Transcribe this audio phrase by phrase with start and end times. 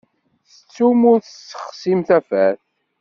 [0.51, 2.59] Tettum ur tessexsim tafat.